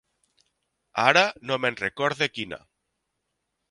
[1.03, 2.63] Ara no me’n recorde quina.